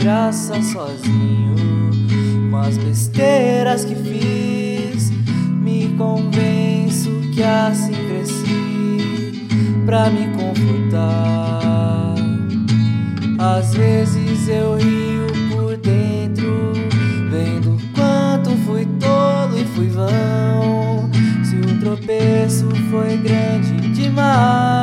[0.00, 1.54] graça sozinho.
[2.50, 5.10] Com as besteiras que fiz,
[5.62, 9.46] me convenço que assim cresci
[9.84, 12.14] pra me confortar.
[13.38, 16.72] Às vezes eu rio por dentro,
[17.30, 21.10] vendo quanto fui tolo e fui vão.
[21.44, 24.79] Se o tropeço foi grande demais,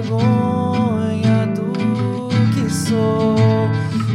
[0.00, 3.34] vergonha do que sou?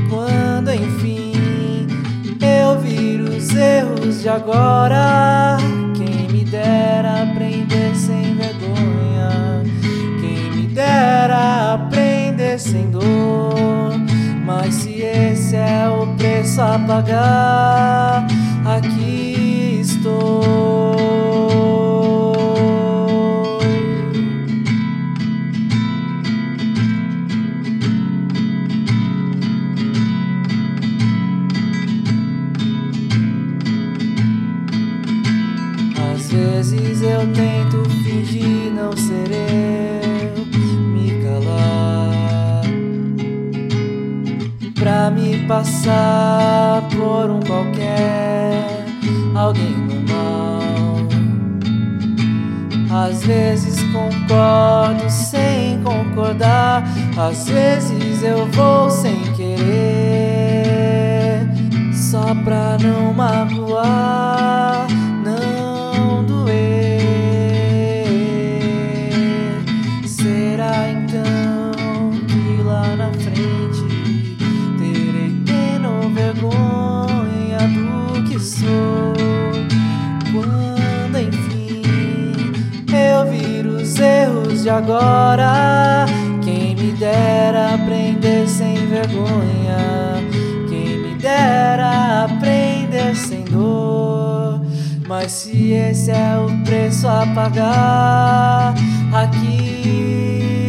[0.09, 1.87] Quando enfim
[2.41, 5.57] eu vir os erros de agora,
[5.95, 9.63] quem me dera aprender sem vergonha,
[10.21, 13.93] quem me dera aprender sem dor.
[14.45, 18.27] Mas se esse é o preço a pagar,
[18.65, 21.32] aqui estou.
[36.71, 40.45] Vezes eu tento fingir não ser eu,
[40.79, 42.61] me calar,
[44.75, 48.85] pra me passar por um qualquer,
[49.35, 50.63] alguém normal.
[53.09, 56.83] Às vezes concordo sem concordar,
[57.17, 59.61] às vezes eu vou sem querer,
[61.91, 64.87] só pra não magoar,
[76.33, 79.13] vergonha do que sou?
[80.31, 81.81] Quando enfim
[82.91, 86.05] eu vir os erros de agora,
[86.43, 90.17] quem me dera aprender sem vergonha,
[90.69, 94.61] quem me dera aprender sem dor.
[95.07, 98.73] Mas se esse é o preço a pagar,
[99.13, 100.62] aqui